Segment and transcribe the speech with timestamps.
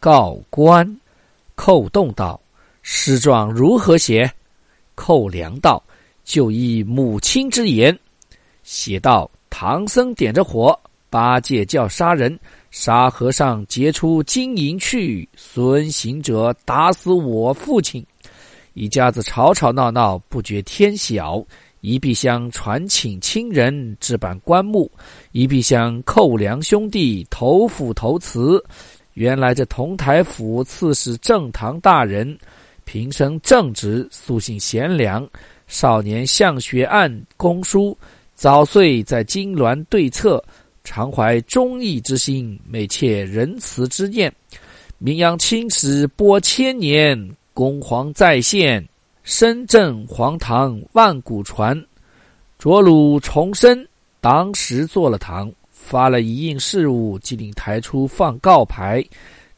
[0.00, 0.96] 告官，
[1.56, 2.40] 寇洞道
[2.82, 4.30] ：“诗状如何写？”
[4.94, 5.82] 寇良道
[6.24, 7.98] ：“就依母亲之言，
[8.62, 10.78] 写道：唐僧点着火，
[11.10, 12.38] 八戒叫杀人，
[12.70, 18.06] 沙和尚劫出金银去，孙行者打死我父亲，
[18.74, 21.44] 一家子吵吵闹闹，不觉天晓。
[21.80, 24.90] 一壁厢传请亲人置办棺木，
[25.30, 28.64] 一壁厢寇良兄弟投府投辞。”
[29.18, 32.38] 原来这同台府刺史正堂大人，
[32.84, 35.28] 平生正直，素性贤良。
[35.66, 37.98] 少年向学案公书，
[38.36, 40.40] 早岁在金銮对策，
[40.84, 44.32] 常怀忠义之心，每切仁慈之念。
[44.98, 47.18] 名扬青史播千年，
[47.52, 48.88] 公皇再现，
[49.24, 51.76] 深镇皇堂万古传。
[52.56, 53.84] 着鲁重生，
[54.20, 55.52] 当时做了堂。
[55.88, 59.02] 发了一应事务，即令抬出放告牌。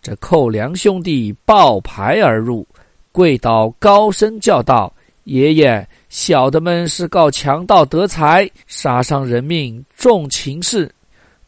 [0.00, 2.64] 这寇良兄弟抱牌而入，
[3.10, 10.88] 跪倒高声叫道：“爷爷，小的们是告强盗得财，杀伤人命，重情事。”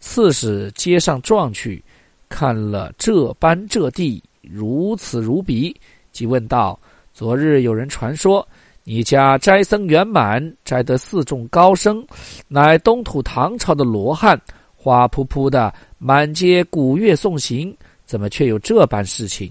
[0.00, 1.80] 刺史接上状去，
[2.28, 5.74] 看了这般这地，如此如彼，
[6.10, 6.76] 即问道
[7.14, 8.44] ：“昨日有人传说，
[8.82, 12.04] 你家斋僧圆满，摘得四众高僧，
[12.48, 14.38] 乃东土唐朝的罗汉。”
[14.82, 17.72] 花扑扑的，满街鼓乐送行，
[18.04, 19.48] 怎么却有这般事情？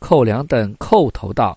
[0.00, 1.56] 寇良等叩头道：“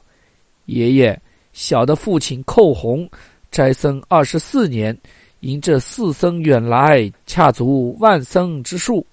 [0.70, 1.20] 爷爷，
[1.52, 3.10] 小的父亲寇洪
[3.50, 4.96] 斋僧二十四年，
[5.40, 9.04] 因这四僧远来，恰足万僧之数，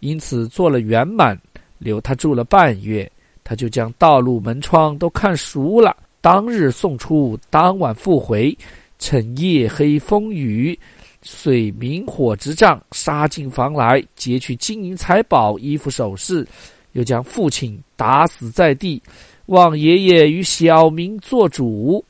[0.00, 1.40] 因此做了圆满，
[1.78, 3.10] 留他住了半月，
[3.42, 5.96] 他就将道路门窗都看熟了。
[6.20, 8.54] 当日送出，当晚复回，
[8.98, 10.78] 趁夜黑风雨。”
[11.22, 16.46] 遂明火执杖杀进房来，劫取金银财宝、衣服首饰，
[16.92, 19.00] 又将父亲打死在地，
[19.46, 22.04] 望爷爷与小民做主。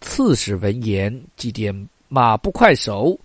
[0.00, 3.18] 刺史闻言，即点马步快手，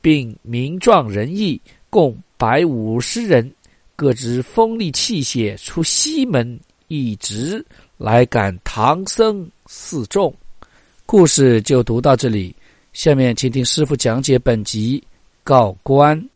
[0.00, 3.48] 并名状仁义，共百五十人，
[3.94, 7.64] 各执锋利器械出西门，一直
[7.96, 10.34] 来赶唐僧四众。
[11.04, 12.54] 故事就读到这里。
[12.92, 15.02] 下面，请听师傅讲解本集
[15.44, 16.28] 告官。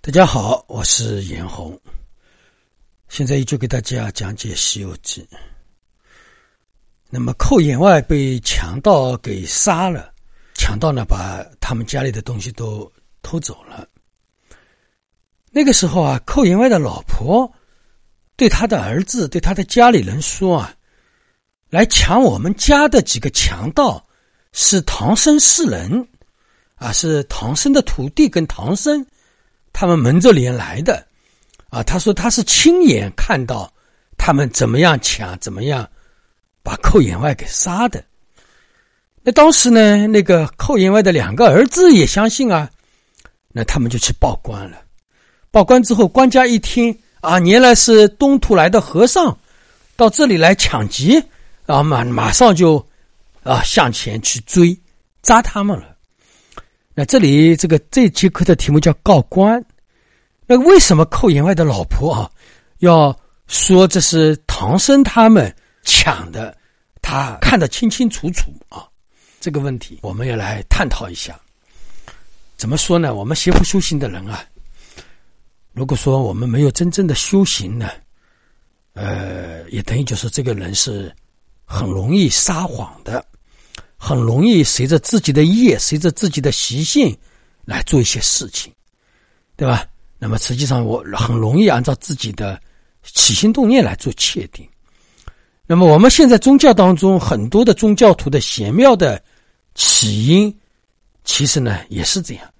[0.00, 1.78] 大家好，我是严红，
[3.08, 5.20] 现在依旧给大家讲解《西游记》。
[7.10, 10.12] 那么，寇员外被强盗给杀了。
[10.56, 12.90] 强盗呢，把他们家里的东西都
[13.22, 13.86] 偷走了。
[15.50, 17.50] 那个时候啊，寇员外的老婆
[18.36, 20.74] 对他的儿子、对他的家里人说啊
[21.70, 24.06] ：“来抢我们家的几个强盗
[24.52, 26.06] 是唐僧四人，
[26.74, 29.06] 啊，是唐僧的徒弟跟唐僧
[29.72, 31.06] 他们蒙着脸来的。”
[31.68, 33.72] 啊，他说他是亲眼看到
[34.16, 35.88] 他们怎么样抢，怎么样
[36.62, 38.02] 把寇员外给杀的。
[39.28, 42.70] 那当时呢，那个寇员外的两个儿子也相信啊，
[43.48, 44.78] 那他们就去报官了。
[45.50, 49.36] 报官之后，官家一听啊，原来是东土来的和尚
[49.96, 51.20] 到这里来抢劫，
[51.66, 52.76] 啊马马上就
[53.42, 54.78] 啊向前去追
[55.22, 55.96] 抓他们了。
[56.94, 59.60] 那这里这个这节课的题目叫告官。
[60.46, 62.30] 那为什么寇员外的老婆啊
[62.78, 63.12] 要
[63.48, 65.52] 说这是唐僧他们
[65.82, 66.56] 抢的？
[67.02, 68.86] 他看得清清楚楚啊。
[69.40, 71.38] 这个问题，我们要来探讨一下。
[72.56, 73.14] 怎么说呢？
[73.14, 74.44] 我们邪不修行的人啊，
[75.72, 77.90] 如果说我们没有真正的修行呢，
[78.94, 81.14] 呃，也等于就是这个人是
[81.64, 83.24] 很容易撒谎的，
[83.96, 87.16] 很容易随着自己的业，随着自己的习性
[87.64, 88.72] 来做一些事情，
[89.54, 89.86] 对吧？
[90.18, 92.58] 那么实际上，我很容易按照自己的
[93.02, 94.66] 起心动念来做确定。
[95.66, 99.22] 那么我们现在宗教当中很多的宗教徒的玄妙的。
[99.78, 100.58] 起因
[101.22, 102.50] 其实呢也是这样，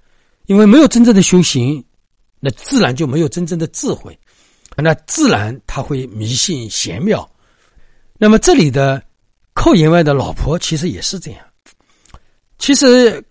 [0.45, 1.83] 因为没有真正的修行，
[2.41, 4.19] 那自然就没有真正的智慧。
[4.77, 7.27] 那自然他会迷信邪庙。
[8.19, 9.03] 那么这里的
[9.55, 11.41] 寇员外的老婆其实也是这样。
[12.59, 13.25] 其实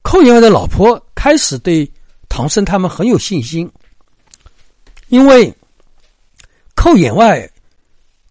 [0.00, 1.86] 寇员外的老婆开始对
[2.26, 3.70] 唐僧他们很有信心，
[5.08, 5.54] 因为
[6.74, 7.46] 寇员外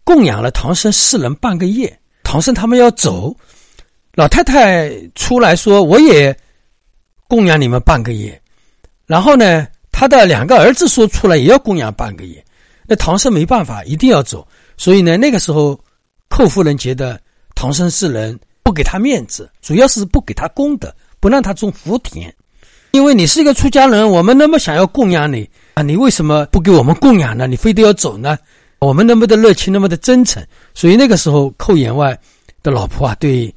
[0.09, 3.31] 供养了唐僧四人半个月，唐僧他们要走，
[4.15, 6.35] 老太太出来说：“我也
[7.27, 8.41] 供养你们半个月。”
[9.05, 12.43] 然后呢，他的两个儿子说出来也要供养半个月，
[12.87, 14.47] 那唐僧没办法，一定要走。
[14.77, 15.79] 所以呢，那个时候，
[16.27, 17.21] 寇夫人觉得
[17.53, 22.33] 唐僧四人不给他面子，主要是不给他功德，不让他种福田。
[22.93, 27.45] 因为你是一个出家人，我们那么想要供养你啊，你为什么不给我们供养呢？
[27.45, 28.35] 你非得要走呢？
[28.79, 32.19] 我们那么的热情，那么的真诚，所以那个时候，寇员外
[32.63, 33.53] 的老婆啊，对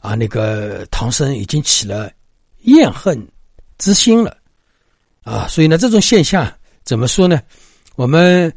[0.00, 2.10] 啊那个唐僧已经起了
[2.62, 3.26] 怨恨
[3.78, 4.36] 之心了
[5.22, 5.46] 啊。
[5.48, 6.52] 所以呢，这种现象
[6.84, 7.40] 怎么说呢？
[7.96, 8.52] 我们。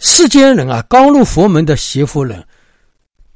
[0.00, 2.44] 世间人啊，刚入佛门的邪佛人，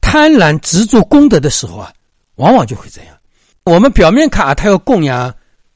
[0.01, 1.91] 贪婪执着功德的时候啊，
[2.35, 3.17] 往往就会这样。
[3.63, 5.33] 我们表面看啊，他要供养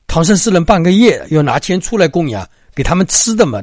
[0.08, 3.62] 唐僧四人半个月，要拿钱出来供养给他们吃的嘛。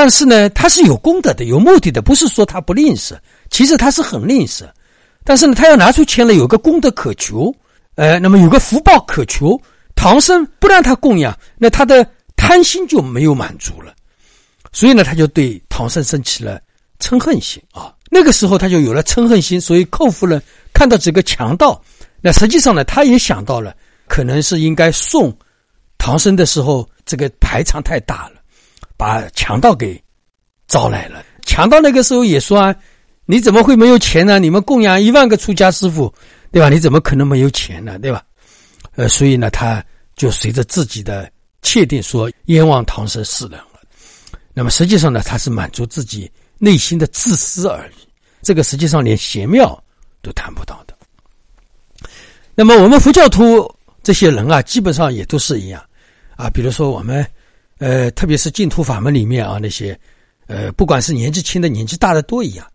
[0.00, 3.18] 但是呢，他是有功德的，有目的的，不是说他不吝啬，
[3.50, 4.62] 其实他是很吝啬。
[5.24, 7.52] 但是呢，他要拿出钱来，有个功德可求，
[7.96, 9.60] 呃，那么有个福报可求。
[9.96, 13.92] 唐僧不让他供养，那他的贪心就没有满足了。
[14.70, 16.60] 所以呢，他就对唐僧生起了
[17.00, 17.92] 嗔恨心啊。
[18.08, 20.40] 那个时候他就有了嗔恨心，所以寇夫人
[20.72, 21.82] 看到这个强盗，
[22.20, 23.74] 那实际上呢，他也想到了，
[24.06, 25.36] 可能是应该送
[25.98, 28.37] 唐僧的时候，这个排场太大了，
[28.98, 29.98] 把强盗给
[30.66, 31.24] 招来了。
[31.46, 32.74] 强盗那个时候也说啊，
[33.24, 34.38] 你怎么会没有钱呢？
[34.38, 36.12] 你们供养一万个出家师傅，
[36.52, 36.68] 对吧？
[36.68, 37.98] 你怎么可能没有钱呢？
[37.98, 38.22] 对吧？
[38.96, 39.82] 呃，所以呢，他
[40.16, 41.30] 就随着自己的
[41.62, 43.80] 确定说，冤枉唐僧四人了。
[44.52, 48.08] 那么实际上呢，他是满足自己内心的自私而已。
[48.42, 49.80] 这个实际上连邪庙
[50.20, 50.94] 都谈不到的。
[52.54, 53.72] 那么我们佛教徒
[54.02, 55.80] 这些人啊，基本上也都是一样
[56.36, 56.50] 啊。
[56.50, 57.24] 比如说我们，
[57.78, 59.98] 呃，特别是净土法门里面啊，那些
[60.46, 62.66] 呃，不管是年纪轻的、年纪大的都一样。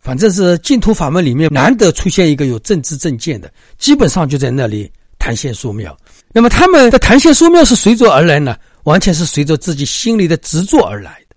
[0.00, 5.96] 反正是净土法门里面难得出现一个有政治政见的，基本上就在那里谈仙说庙。
[6.32, 8.56] 那么他们的谈仙说庙是随着而来呢？
[8.84, 11.34] 完全是随着自己心里的执着而来的，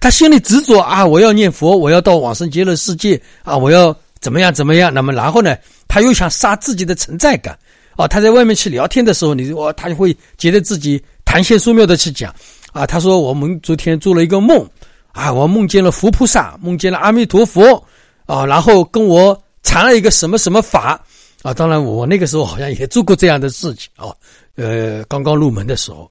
[0.00, 4.92] 他心里执着啊，我要念佛，我要到往生极乐世界啊，我要怎么样怎么样？
[4.94, 5.54] 那么然后呢，
[5.86, 7.58] 他又想杀自己的存在感
[7.94, 8.08] 啊。
[8.08, 12.34] 他在外面去聊天的时候，你我他就会觉得自己谈仙说妙的去讲
[12.72, 12.86] 啊。
[12.86, 14.66] 他说我们昨天做了一个梦
[15.12, 17.86] 啊，我梦见了佛菩萨，梦见了阿弥陀佛
[18.24, 20.98] 啊，然后跟我传了一个什么什么法
[21.42, 21.52] 啊。
[21.52, 24.08] 当然我那个时候好像也做过这样的事情啊，
[24.56, 26.10] 呃，刚刚入门的时候。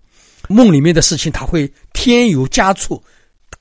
[0.49, 3.03] 梦里面的事情他会添油加醋，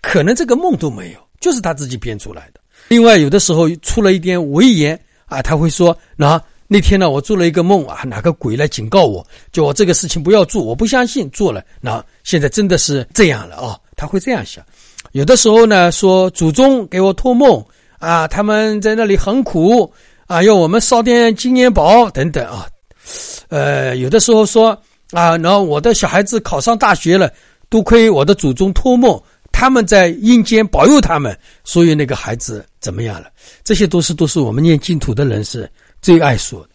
[0.03, 2.61] 可能这个梦都没有，就是他自己编出来的。
[2.87, 14.64] 另外，有的时候出了一点违言啊，他会说：“那那天呢，我做了一个梦啊，哪个鬼来警告我，叫我这个事情不要做，我不相信做了，那现在真的是这样了啊。”他会这样想。
[15.12, 17.64] 有的时候呢，说祖宗给我托梦
[17.98, 19.92] 啊，他们在那里很苦
[20.26, 22.69] 啊，要我们烧点金元宝等等啊。
[23.48, 24.76] 呃，有的时候说。
[25.12, 27.32] 啊，然后我的小孩子考上大学了，
[27.69, 33.29] 多亏我的祖宗托梦，他们在阴间保佑他们，所以那个孩子怎么样了？
[33.62, 36.67] 这些都是都是我们念净土的人是最爱说。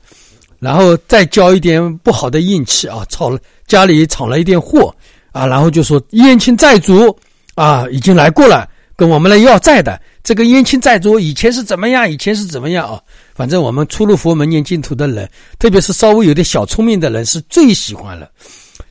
[0.60, 4.94] 然后再交一点不好的运气啊，炒了家里闯了一点祸
[5.32, 7.18] 啊，然后就说燕青债主
[7.56, 10.00] 啊已经来过了，跟我们来要债的。
[10.24, 12.08] 这个燕青债主以前是怎么样？
[12.08, 13.02] 以前是怎么样啊？
[13.34, 18.30] 反正我们出入佛门念净土的人，特别是稍微有点小聪明的人，是最喜欢了。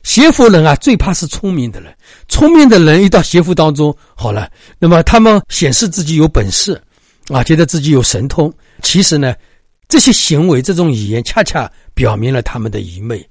[0.03, 1.95] 邪佛人啊，最怕是聪明的人。
[2.27, 6.81] 聪明的人一到邪佛当中，好了，那么他们显示自己有本事，
[7.29, 8.51] 啊，觉得自己有神通。
[8.81, 9.33] 其实呢，
[9.91, 13.21] 这些行为、这种语言，恰恰表明了他们的愚昧。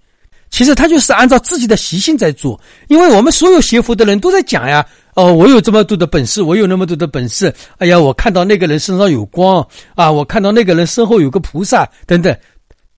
[0.51, 4.87] 其实他就是按照自己的习性在做，因为我们所有学佛的人都在讲呀。
[5.15, 7.53] 哦，我有这么多的本事，我有那么多的本事。
[7.79, 12.37] 哎呀，我看到那个人身上有光啊，我看到那个人身后有个菩萨，等等，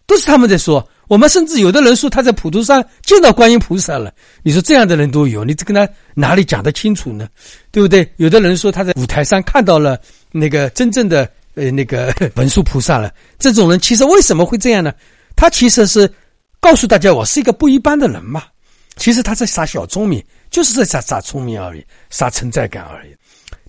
[0.08, 0.84] 都是他们在说。
[1.08, 4.12] 我们甚至有的人说他在普陀山见到观音菩萨了。
[4.42, 7.28] 你说这样的人都有，你这跟他哪里讲得清楚呢？
[7.70, 8.10] 对不对？
[8.16, 9.98] 有的人说他在五台山看到了
[10.32, 13.12] 那个真正的呃那个 文殊菩萨了。
[13.38, 14.92] 这种人其实为什么会这样呢？
[15.36, 16.10] 他其实是
[16.60, 18.44] 告诉大家，我是一个不一般的人嘛。
[18.96, 20.22] 其实他在耍小聪明。
[20.52, 23.16] 就是在耍耍聪明而已，耍存在感而已。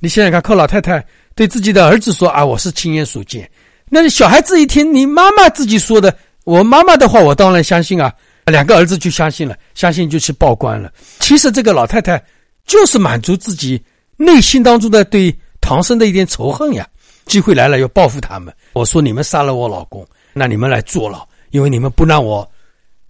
[0.02, 1.02] 你想想看，寇老太太
[1.34, 3.50] 对自己的儿子说：“啊，我是亲眼所见。”
[3.90, 6.14] 那小孩子一听你妈妈自己说的，
[6.44, 8.14] 我妈妈的话，我当然相信啊。
[8.48, 10.92] 两个儿子就相信了，相信就去报官了。
[11.22, 12.22] 其实这个老太太
[12.66, 13.82] 就是满足自己
[14.18, 16.86] 内心当中的对唐僧的一点仇恨呀。
[17.26, 18.54] 机会来了要报复他们。
[18.74, 22.50] 我说你们杀了我老公，那你们来坐牢，因为你们不让我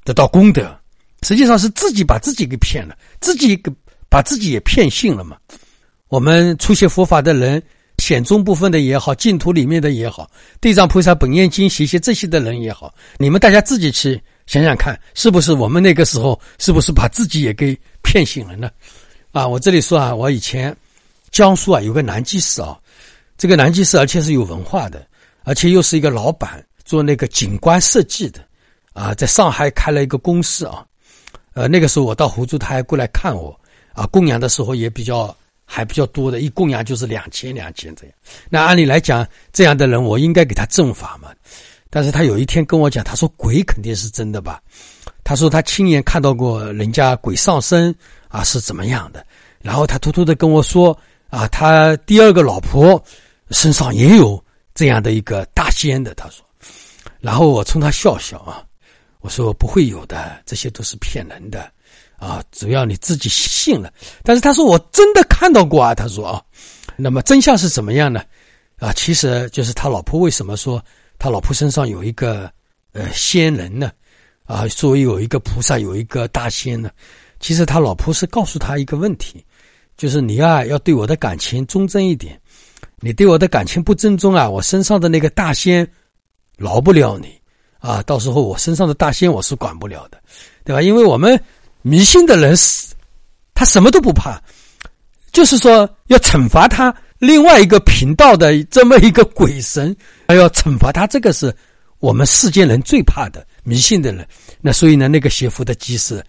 [0.03, 0.75] 得到功德。
[1.23, 3.71] 实际上是自己把自己给骗了，自己给
[4.09, 5.37] 把自己也骗信了嘛。
[6.09, 7.63] 我们初学佛法的人，
[7.97, 10.29] 显宗部分的也好，净土里面的也好，
[10.59, 18.69] 地藏菩萨本愿经写写这些的人也好，你们大家自己去想想看，是不是我们那个时候是不是把自己也给骗醒了呢？
[19.31, 20.75] 啊，我这里说啊，我以前
[21.31, 22.77] 江苏啊有个南机寺啊，
[23.37, 25.05] 这个南机寺而且是有文化的，
[25.43, 28.39] 而且又是一个老板做那个景观设计的，
[28.93, 30.85] 啊，在上海开了一个公司啊。
[31.53, 33.59] 呃，那个时候我到湖州，他还过来看我
[33.93, 34.07] 啊。
[34.07, 35.35] 供养的时候也比较
[35.65, 38.15] 还比较多的，一供养就是两千两千这样。
[38.49, 41.29] 那按理来讲，这样的人我应该给他正法嘛。
[41.91, 44.59] 但是他有一天跟我讲，他说鬼肯定是真的吧？
[45.23, 47.95] 他说他亲眼看到过人家鬼上身
[48.29, 49.23] 啊，是怎么样的？
[49.61, 50.97] 然后他偷偷的跟我说
[51.29, 53.01] 啊，他第二个老婆
[53.53, 54.43] 身上也有
[54.73, 56.13] 这样的一个大仙的。
[56.15, 56.45] 他说，
[57.21, 58.65] 然后我冲他笑笑啊。
[59.21, 61.71] 我说不会有的，这些都是骗人的，
[62.17, 63.89] 啊，只要你自己信了。
[64.21, 66.43] 但是他说我真的看到过啊，他说啊，
[66.97, 68.21] 那么真相是怎么样呢？
[68.79, 70.83] 啊，其实就是他老婆为什么说
[71.17, 72.51] 他老婆身上有一个
[72.91, 73.93] 呃仙人呢？
[74.43, 76.91] 啊，作为有一个菩萨，有一个大仙呢？
[77.39, 79.41] 其实他老婆是告诉他一个问题，
[79.95, 82.37] 就是你啊要对我的感情忠贞一点，
[83.03, 85.85] 你对我的感情不正宗啊，我身上的那个大仙
[86.55, 87.37] 饶不了你。
[87.79, 90.17] 啊，到时候我身上的大仙我是管不了的，
[90.63, 90.81] 对吧？
[90.81, 91.37] 因为我们
[91.81, 92.93] 迷信的人是，
[93.53, 94.41] 他什么都不怕，
[95.33, 99.93] 就是说要惩罚他另外一个频道的这么一个鬼神，
[100.29, 101.53] 还要惩罚他，这个是
[101.99, 104.25] 我们世间人最怕的迷信的人。
[104.61, 106.23] 那所以呢，那个邪佛的机师，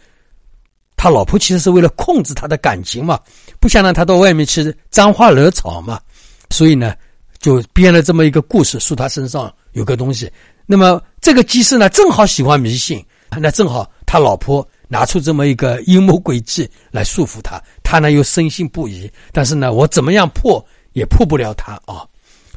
[0.97, 3.21] 他老婆其实是为了控制他的感情嘛，
[3.61, 6.01] 不想让他到外面去沾花惹草嘛，
[6.55, 6.95] 所以呢，
[7.41, 10.31] 就编了这么一个故事，说他身上有个东西。
[10.67, 13.05] 那么这个机师呢，正好喜欢迷信，
[13.41, 19.11] 那正好他老婆拿出这么一个阴谋诡计来束缚他，他呢又深信不疑。
[19.33, 22.07] 但是呢，我怎么样破也破不了他啊！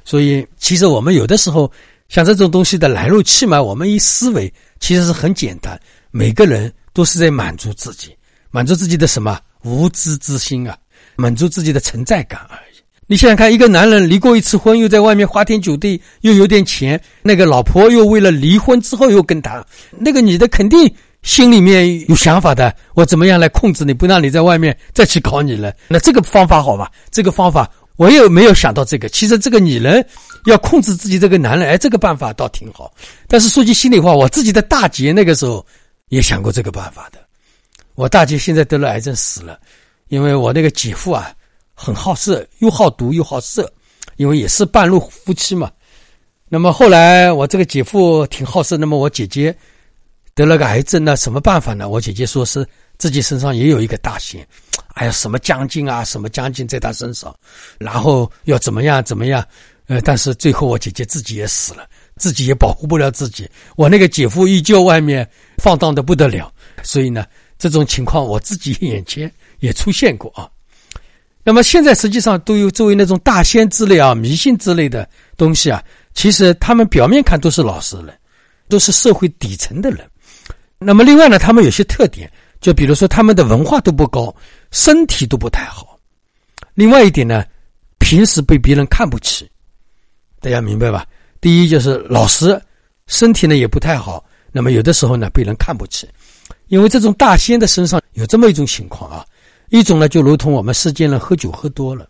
[0.05, 1.69] 所以其实我们有的时候
[2.07, 5.77] 像这种东西的来路去嘛，我们一思维其实是很简单，
[6.11, 8.15] 每个人都是在满足自己，
[8.51, 10.77] 满足自己的什么无知之心啊，
[11.15, 12.66] 满足自己的存在感而已。
[13.09, 19.65] 你想想看，一个男人离过一次婚，又在外面花天酒地，又有点钱，那个老婆又为了离婚之后又跟他，
[19.97, 22.75] 那个女的肯定心里面有想法的。
[22.95, 25.73] 我怎么样来控制你，不让你在外面再去搞你了？
[25.87, 26.91] 那这个方法好吧？
[27.09, 29.07] 这个方法我也没有想到这个。
[29.07, 30.05] 其实这个女人
[30.45, 32.93] 要控制自己这个男人，哎，这个办法倒挺好。
[33.25, 35.65] 但是说句心里话，我自己的大姐那个时候
[36.09, 37.19] 也想过这个办法的。
[37.95, 39.57] 我大姐现在得了癌症死了，
[40.09, 41.31] 因为我那个姐夫啊。
[41.79, 43.71] 很好色，又好毒又好色，
[44.15, 45.71] 因为也是半路夫妻嘛。
[46.49, 49.55] 那么后来我这个姐夫挺好色，那么我姐姐
[50.33, 51.87] 得了个癌症，那什么办法呢？
[51.87, 52.67] 我姐姐说是
[52.97, 54.45] 自己身上也有一个大仙，
[54.95, 57.35] 哎呀，什么将军啊，什么将军在他身上，
[57.77, 59.45] 然后要怎么样怎么样，
[59.85, 63.47] 呃，但是最后我姐姐自己也死了，自己也保护不了自己。
[63.75, 67.23] 我那个姐夫依旧外面放荡的不得了，所以呢，
[67.59, 70.49] 这种情况我自己眼前也出现过啊。
[71.47, 75.81] 那么现在实际上都有作为那种大仙之类啊、迷信之类的东西啊，
[76.13, 78.13] 其实他们表面看都是老实人，
[78.67, 80.05] 都是社会底层的人。
[80.77, 84.35] 那么另外呢，他们有些特点，就比如说他们的文化都不高，
[84.71, 85.97] 身体都不太好。
[86.73, 87.45] 另外一点呢，
[87.97, 89.49] 平时被别人看不起，
[90.41, 91.05] 大家明白吧？
[91.39, 92.61] 第一就是老实，
[93.05, 94.21] 身体呢也不太好。
[94.51, 96.09] 那么有的时候呢，被人看不起，
[96.67, 99.25] 因为这种大仙的身上有这么一种情况啊。
[99.69, 102.07] 一种呢，就如同我们世间人喝酒喝多了，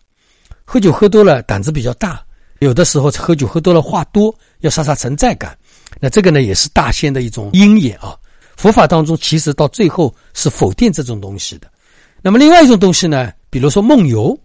[0.63, 2.21] 喝酒喝多了胆子比较大，
[2.59, 5.57] 有的时候喝酒喝多了话多，要杀杀存在感。
[5.99, 8.15] 那这个呢，也是大仙的一种鹰眼啊。
[8.55, 11.67] 佛法当中其实到最后是否定这种东西的。
[12.21, 14.37] 那么另外一种东西呢，比如说梦游，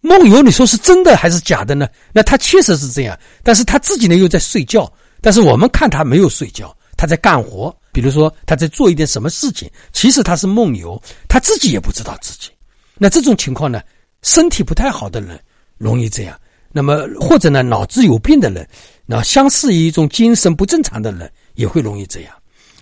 [0.00, 1.88] 梦游你说是真的还是假的呢？
[2.12, 7.74] 那他确实是这样，但是他自己呢又在睡觉，但是我们看他没有睡觉，他在干活。
[7.92, 12.48] 比如说他在做一点什么事情，其实他是梦游，他自己也不知道自己。
[12.96, 13.82] 那这种情况呢，
[14.22, 15.38] 身体不太好的人
[15.76, 16.38] 容易这样。
[16.72, 18.66] 那么或者呢，脑子有病的人，
[19.04, 22.32] 那相似于一种精神不正常的人也会容易这样。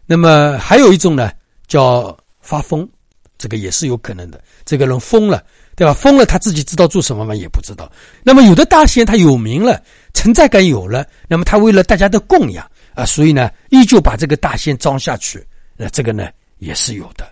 [0.07, 1.33] 那么还有一种呢，
[1.67, 2.89] 叫发疯，
[3.37, 4.41] 这个也是有可能的。
[4.65, 5.43] 这个人疯了，
[5.75, 5.93] 对吧？
[5.93, 7.35] 疯了，他自己知道做什么吗？
[7.35, 7.91] 也不知道。
[8.23, 9.83] 那么有的大仙他有名了，
[10.15, 12.65] 存在感有了，那么他为了大家的供养。
[12.95, 15.45] 啊，所以呢，依旧把这个大仙装下去，
[15.77, 16.29] 那这个呢
[16.59, 17.25] 也是有的，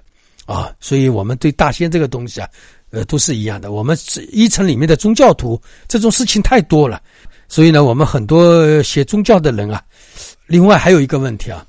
[0.46, 2.48] 啊，所以我们对大仙这个东西啊，
[2.90, 3.72] 呃，都是一样的。
[3.72, 3.96] 我们
[4.30, 7.02] 一层里面的宗教徒这种事情太多了，
[7.48, 9.82] 所以呢，我们很多写宗教的人啊，
[10.46, 11.66] 另外还有一个问题啊，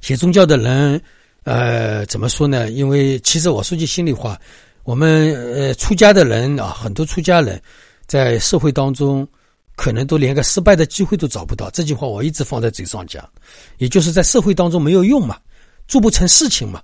[0.00, 1.00] 写宗教的人，
[1.44, 2.70] 呃，怎么说呢？
[2.70, 4.38] 因为其实我说句心里话，
[4.82, 7.60] 我们呃出家的人啊，很多出家人
[8.06, 9.26] 在社会当中
[9.76, 11.70] 可能都连个失败的机会都找不到。
[11.70, 13.28] 这句话我一直放在嘴上讲，
[13.78, 15.36] 也就是在社会当中没有用嘛，
[15.88, 16.82] 做不成事情嘛。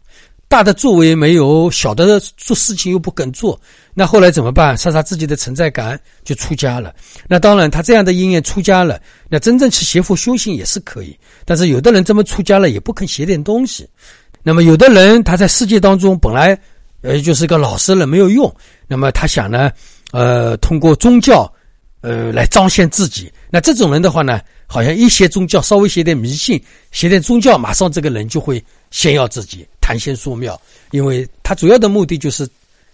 [0.49, 3.57] 大的作为没有，小的做事情又不肯做，
[3.95, 4.77] 那后来怎么办？
[4.77, 6.93] 杀杀自己的存在感，就出家了。
[7.29, 11.17] 那当然，他这样的因缘出家了，那真正去学佛修行也是可以。
[11.45, 13.89] 但是有的人这么出家了，也不肯写点东西。
[14.43, 16.61] 那么有的人他在世界当中本来
[17.03, 18.53] 呃就是个老实人，没有用。
[18.89, 19.71] 那么他想呢，
[20.11, 21.49] 呃，通过宗教，
[22.01, 23.31] 呃，来彰显自己。
[23.51, 29.67] 那这种人的话呢，好像一些宗教，稍微写点迷信，写点宗教，马上这个人就会炫耀自己。
[29.81, 30.61] 谈仙说妙，
[30.93, 32.49] 因为他主要的目的就是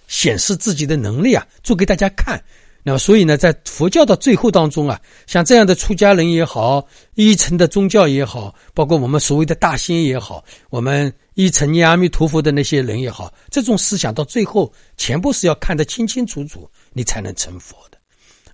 [0.08, 2.42] 显示自己的能力啊，做给大家看。
[2.82, 6.86] 那么，所以呢，在佛教的最后当中啊，像这样的出家人也好，
[7.16, 17.95] 一层的宗教也好，包括我们所谓的大仙也好，我们一层念阿弥陀佛的那些人也好，这种思想到最后全部是要看得清清楚楚，你才能成佛的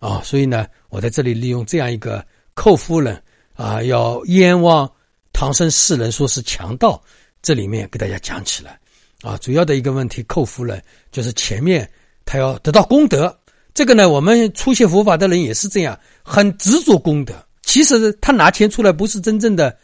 [0.02, 0.20] 啊。
[0.22, 2.22] 所以呢，我在这里利用这样一个
[2.54, 3.22] 寇夫人
[3.54, 4.90] 啊，要冤枉
[5.32, 7.00] 唐僧四人说是强盗。
[7.40, 8.78] 这里面给大家讲起来，
[9.22, 10.80] 啊，主要的一个问题，寇夫人
[11.10, 11.90] 就是前面
[12.24, 13.36] 他要得到功德，
[13.74, 17.34] 这个呢，我们出学佛法的人也是这样，很执着功德。
[17.62, 19.76] 其实他拿钱出来不是真正的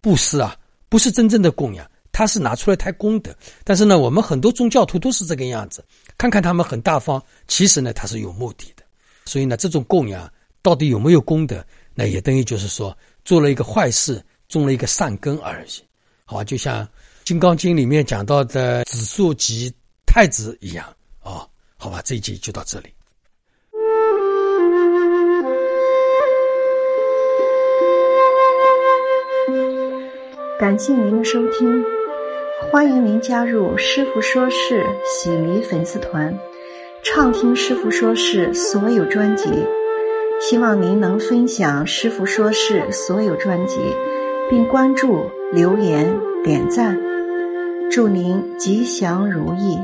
[0.00, 0.56] 布施啊，
[0.88, 3.32] 不是真正的供养，他是拿出来谈功德。
[3.62, 5.84] 但是呢，我们很多宗教徒都是这个样子，
[6.18, 8.81] 看看他们很大方，其实呢，他是有目的的。
[9.24, 10.30] 所以呢，这种供养
[10.62, 11.64] 到底有没有功德，
[11.94, 15.70] 那也等于就是说做了一个坏事，种了一个善根而已。
[16.24, 16.84] 好，就像
[17.24, 19.72] 《金刚经》里面讲到的子树及
[20.06, 20.86] 太子一样
[21.20, 21.46] 啊。
[21.76, 22.88] 好吧，这一集就到这里。
[30.60, 31.84] 感谢您的收听，
[32.70, 36.38] 欢迎您加入师傅说事喜迷粉丝团，
[37.04, 39.66] 畅听师傅说事所有专辑。
[40.40, 43.78] 希望您能分享师傅说事所有专辑。
[44.50, 46.98] 并关注、留言、点赞，
[47.90, 49.78] 祝您吉祥如意。